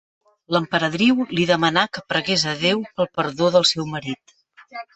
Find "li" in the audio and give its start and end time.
1.39-1.45